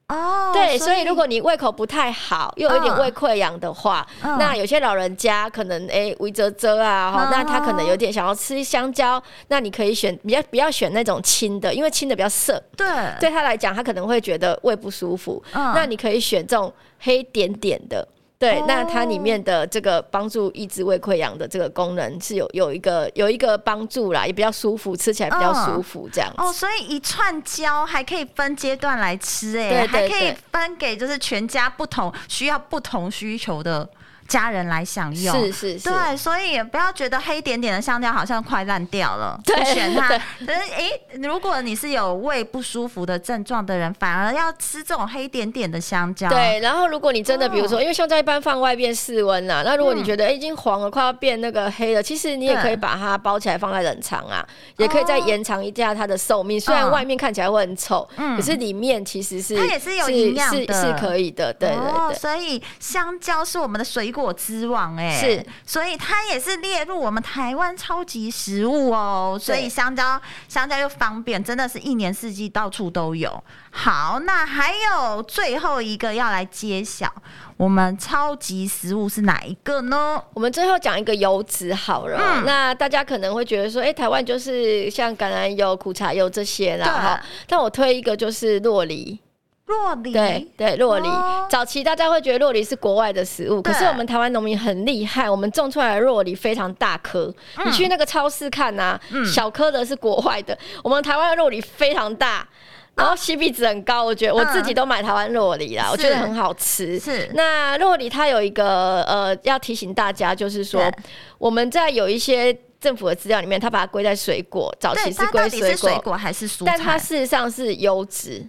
[0.09, 4.39] 哦，oh, 对，所以，所以如果你胃口不太好，又有一点胃溃疡的话，uh, uh.
[4.39, 7.31] 那有些老人家可能哎胃啧啧啊，哈、uh，huh.
[7.31, 12.59] 那他可能有点想要吃香蕉，那你可以选，比较不要选那种青的，因为青的比较涩。
[12.75, 12.87] 对，
[13.21, 15.43] 对他来讲，他可能会觉得胃不舒服。
[15.53, 15.75] 嗯，uh.
[15.75, 18.09] 那你可以选这种黑点点的。
[18.39, 26.37] 对，那它里面的这个帮助抑制胃溃疡的这个功能是有有一个有一个帮助啦，也比较舒服，吃起来比较舒服这样子。
[26.39, 33.89] 哦，所以一串胶还可以分阶段来吃，哎，还可以分给就是全家不同需要不同需求的。
[34.29, 40.07] 家人来享用，是是是，对，所以也不要觉得黑点点的香蕉好像快烂掉了，对，选它。
[40.09, 46.29] 可是，诶，如果你是有胃不舒服的症状的人，反而要吃这种黑点点的香蕉。
[46.29, 56.61] 对，然后如果你真的，比如说，因为香蕉一般放外边室温呐，那如果你觉得已经黄了，快要变那个黑了，其实你也可以把它包起来放在冷藏啊，也可以再延长一下它的寿命。
[56.61, 61.51] 虽然外面看起来会很丑，可是里面其实是它也是有营养的，是可以的。
[61.55, 69.39] 对对对，所以香蕉是我们的水果之王哎，是，所以它也是列入我们台湾超级食物哦。
[69.41, 73.43] 所以香蕉，香蕉又方便，真的是一年四季到处都有。
[73.71, 77.13] 好，那还有最后一个要来揭晓，
[77.57, 80.23] 我们超级食物是哪一个呢？
[80.35, 82.19] 我们最后讲一个油脂好了。
[82.21, 87.21] 嗯、那大家可能会觉得说，哎、欸，台湾就是像橄榄油、苦茶油这些啦哈。
[87.47, 89.21] 但我推一个就是洛梨。
[89.69, 91.07] 酪梨，对对，洛梨。
[91.09, 97.33] 哦、早期大家会觉得洛梨是国外的食物，可是我们台湾农民很厉害，我们种出来的洛梨非常大颗。
[97.57, 102.49] 嗯、你去那个超市看呐、啊，嗯、小颗的是国外的， 我们台湾的洛梨非常大，
[102.95, 104.05] 然后 CP 值很高。
[104.05, 106.99] 我觉得我自己都买台湾洛梨啦，嗯、我觉得很好吃。
[106.99, 110.91] 是那洛梨它有一个呃，要提醒大家，就是说
[111.37, 116.67] 我们在有一些政府的资料里面，它把它归在水果，早期是归水果，水果还是蔬菜？
[116.67, 118.47] 但它事实上是优质。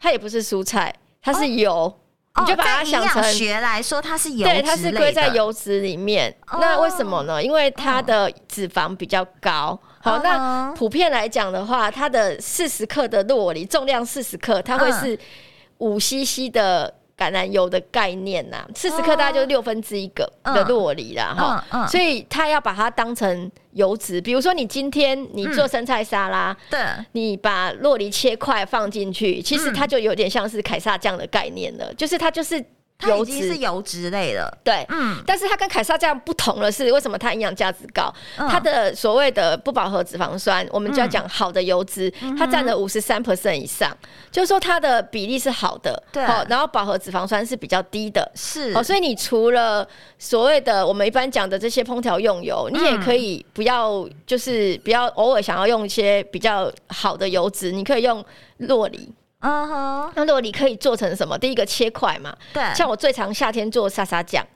[0.00, 1.96] 它也不是蔬菜，它是油，哦、
[2.40, 6.34] 你就把它想成、哦、学来说，它是油，对，它是归在油脂里面。
[6.50, 7.42] 哦、那为什么呢？
[7.42, 9.78] 因为它的脂肪比较高。
[10.02, 15.18] 哦、好，那普遍来讲的话，它的四十克的洛梨重量四十克，它会是
[15.78, 16.94] 五 CC 的。
[17.20, 21.84] 橄榄油的概念呐，四十克大概就是六分之一个的洛梨啦，哈、嗯，嗯。
[21.84, 24.18] 嗯、所以它要把它当成油脂。
[24.22, 32.64] 比如说，你今天你做生菜沙拉，对、嗯，你把洛梨切块放进去，其实它就有点像是凯撒酱的概念了，就是它就是。
[33.00, 38.12] 它已经是油脂类的，对，嗯，但是它跟凯撒酱不同的是，为什么它营养价值高？
[38.36, 49.86] 嗯、它的所谓的不饱和脂肪酸，我们就要讲好的油脂，嗯、它占了五十三 percent 以上，嗯、就是说它的比例是好的，对，然后饱和脂肪酸是比较低的，是，哦，所以你除了
[50.18, 58.24] 所谓的我们一般讲的这些烹调用油，嗯、你也可以不要，就是不要偶尔想要用一些比较好的油脂，你可以用
[58.58, 59.10] 洛梨。
[59.40, 61.38] 嗯哼，那如果你可以做成什么？
[61.38, 64.46] 第一个切块嘛，对，像我最常夏天做沙沙酱。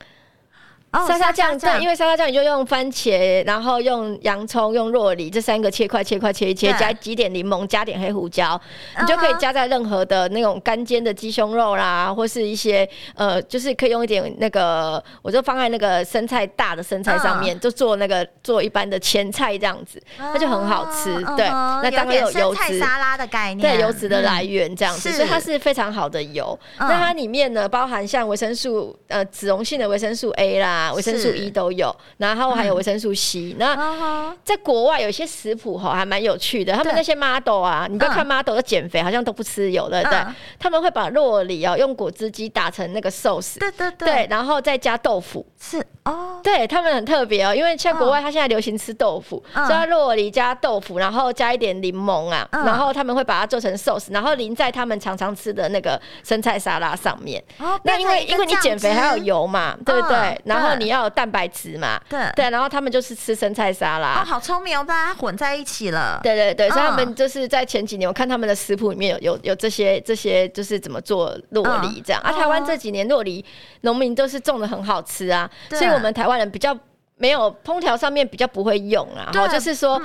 [1.07, 8.61] 沙沙酱，对，因为沙沙酱你就用番茄，然后用洋葱，用酪梨这三个切块切块切一切，加几点柠檬，加点黑胡椒，
[9.01, 21.15] 你就可以加在任何的那种干煎的鸡胸肉啦，或是一些呃，就是可以用一点那个，我就放在那个生菜大的生菜上面，就做那个做一般的前菜这样子，那就很好吃。
[21.37, 26.59] 对，那当然有油脂沙拉的概念，对，油脂的来源这样子，所以它是非常好的油。
[26.79, 30.84] 那它里面呢，包含像维生素呃脂溶性的维生素 A 啦。
[30.93, 33.55] 维生素 E 都有，然后还有维生素 C。
[33.59, 40.19] 那在国外有些食谱哈还蛮有趣的，他们那些 model 啊，你不要看 model 的减肥好像都不吃油的，对，
[40.59, 57.43] 他们会把洛梨哦用果汁机打成那个寿司，对对对，然后再加豆腐，是哦，对他们很特别哦，因为像国外，他现在流行吃豆腐，嗯、所以洛梨加豆腐，然后加一点柠檬啊，嗯、然后他们会把它做成寿司，然后淋在他们常常吃的那个生菜沙拉上面。
[57.59, 60.17] 哦，那因为因为你减肥还有油嘛，对不对？
[60.17, 64.21] 嗯、然后你要有蛋白质嘛，对对，然后他们就是吃生菜沙拉。
[64.21, 66.21] 哦，好聪明哦，把它混在一起了。
[66.23, 72.21] 对对对，所以他们就是在前几年，我看他们的食谱里面有有有这些这些，就是怎么做洛梨这样。
[72.25, 73.43] 嗯、啊，台湾这几年洛梨
[73.81, 75.95] 农民都是种的很好吃啊，所以。
[75.95, 76.77] 我们台湾人比较
[77.15, 80.03] 没有烹调上面比较不会用啊，然后就是说，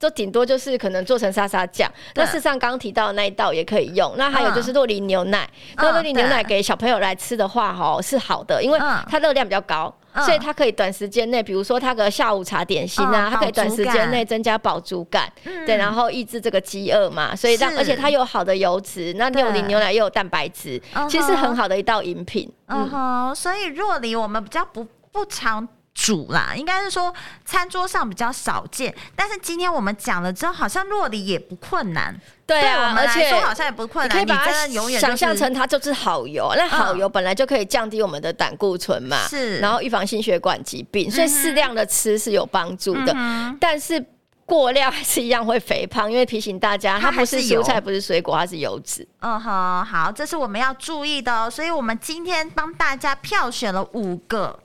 [0.00, 1.88] 就顶多就是可能做成沙沙酱。
[2.16, 4.12] 那事实上刚刚提到的那一道也可以用。
[4.16, 8.76] 那还有就是洛梨牛奶，那洛梨牛奶给小朋友来吃的话，哈是好的，因为
[9.08, 9.94] 它热量比较高，
[10.24, 15.32] 所以它可以短时间内，比如说它的下午茶点心啊，它可以短时间内增加饱足感，
[15.66, 17.34] 对，然后抑制这个饥饿嘛。
[17.34, 22.50] 所以让而且它有好的油脂，那六零牛奶又有蛋白质，其实是很好的一道饮品。
[22.66, 24.86] 嗯哼，所以若离我们比较不。
[25.10, 25.66] 不常
[26.08, 27.12] 煮啦，应该是说
[27.44, 28.94] 餐桌上比较少见。
[29.14, 32.18] 但是今天我们讲了之后，好像酪梨也不困难。
[32.46, 34.16] 对啊，而且说好像也不困难。
[34.16, 34.66] 你可以把它
[34.98, 43.14] 想象成它就是好油，那好油本来就可以降低我们的胆固醇嘛，是，然后预防心血管疾病，所以适量的吃是有帮助的。
[43.60, 44.02] 但是
[44.46, 49.06] 过量还是一样会肥胖，因为提醒大家，它不是蔬菜，不是水果，它是油脂。
[49.20, 51.50] 嗯哼，好，这是我们要注意的哦。
[51.50, 54.58] 所以我们今天帮大家票选了五个。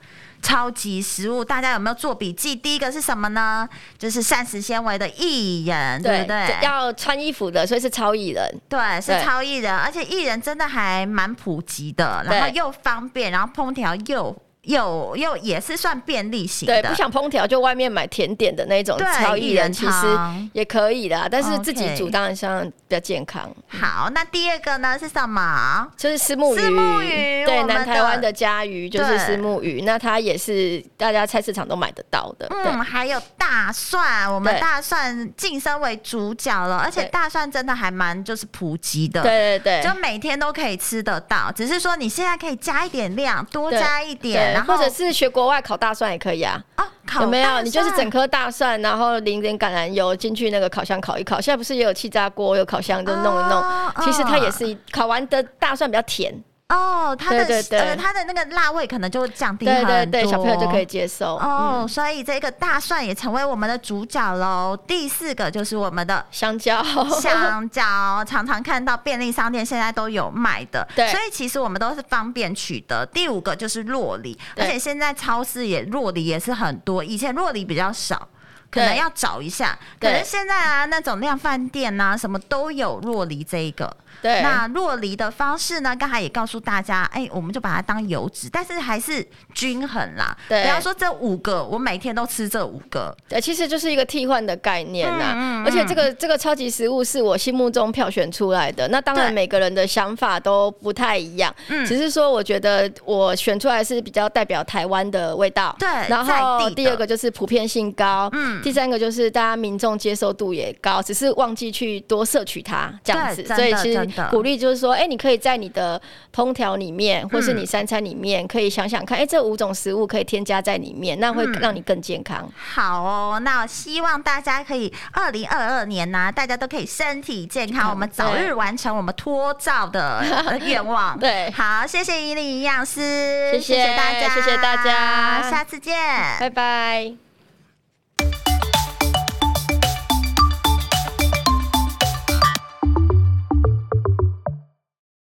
[0.44, 2.54] 超级食物，大家有没有做笔记？
[2.56, 3.68] 第一个是什么呢？
[3.98, 6.58] 就是膳食纤维的薏仁，对，不对？
[6.62, 8.62] 要穿衣服的，所以是超薏仁。
[8.70, 14.36] 对，是超薏仁，而且薏仁真的还蛮普及的，然后又方便，然后烹调又。
[14.64, 20.08] 有又也是算便利型的，对，不想烹调就外面买甜点的那种超薏仁，其实
[20.54, 23.54] 也可以的，但是自己煮当然像比较健康。
[23.68, 25.86] 好，那第二个呢是什么？
[25.98, 32.48] 就是石目鱼，虱目鱼，对，南台湾的家鱼就是石目鱼，那它也是大家菜市场都买得到的。
[32.50, 44.53] 嗯，还有大蒜，我们大蒜晋升为主角了，而且大蒜真的还蛮就是普及的，对对对，就每天都可以吃得到，只是说你现在可以加一点量，多加一点。
[44.54, 46.88] 然后或者是学国外烤大蒜也可以啊，啊，
[47.22, 47.62] 有没有？
[47.62, 51.42] 你就是整颗大蒜，然后淋点橄榄油进去那个烤箱烤一烤。
[51.42, 53.62] 现在不是也有气炸锅，有烤箱，就弄一弄。
[53.62, 56.34] 哦、其实它也是烤完的大蒜比较甜。
[56.74, 61.36] 哦，它的呃，它的那个辣味可能就会降低很多，对对对，小朋友就可以接受。
[61.36, 64.76] 哦，嗯、所以这个大蒜也成为我们的主角喽。
[64.88, 66.84] 第四个就是我们的香蕉，
[67.22, 73.06] 香蕉常常看到便利商店现在都有卖的，对，所以其实我们都是方便取得。
[73.06, 78.28] 第五个就是洛梨，而且现在超市也洛梨也是很多，以前洛梨比较少，
[78.72, 79.78] 可能要找一下。
[80.00, 83.96] 可能现在啊，那种量饭店呐，什么都有洛梨这一个。
[84.22, 85.96] 对，那酪梨的方式呢？
[85.96, 90.36] 刚才也告诉大家，哎、欸，我们就把它当油脂，但是还是均衡啦。
[90.48, 93.16] 对，不要说这五个，我每天都吃这五个。
[93.28, 95.34] 对，其实就是一个替换的概念呐。
[95.36, 98.88] 嗯嗯嗯，而且这个这个超级食物是我心目中票选出来的。
[98.88, 105.76] 那当然每个人的想法都不太一样，嗯，只是说我觉得我选出来是比较代表台湾的味道。
[105.80, 113.44] 对，然后第二个就是普遍性高，嗯，第三个就是大家民众接受度也高，只是忘记去多摄取它这样子。
[113.48, 114.03] 所以其实。
[114.30, 116.02] 鼓励就是说，哎、欸，你可以在你的
[116.34, 122.40] 烹调里面，或是你三餐里面，可以想想看，哎、欸，这五种食物可以添加在里面，那会让你更健康。
[122.44, 130.24] 嗯、好哦，那希望大家可以二零二二年呢、啊，大家都可以身体健康，我们早日完成我们脱照的
[130.66, 131.18] 愿望。
[131.18, 135.94] 对，好，谢谢伊利营养师，谢谢大家，谢谢大家，下次见，
[136.40, 137.23] 拜拜。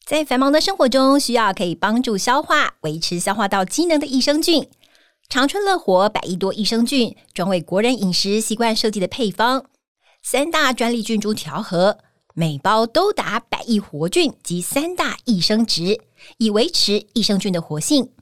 [0.07, 4.69] 在繁忙的生活中，需要可以帮助消化、维持消化道机能的益生菌。
[5.29, 9.65] 长春乐活百亿多益生菌，专为国人饮食习惯设计的配方，
[10.23, 11.99] 三大专利菌株调和，
[12.35, 16.01] 每包都达百亿活菌及三大益生值，
[16.39, 18.13] 以维持益生菌的活性。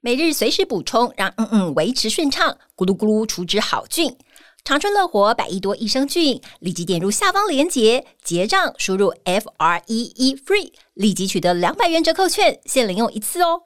[0.00, 4.16] 每日随时补充，让嗯嗯维持顺畅，咕噜咕噜储值好菌。
[4.64, 13.62] 长春乐活百亿多益生菌，立即点入下方链接结账，输入 F R E E FREE，立即取得两百元折扣券，限领用一次哦。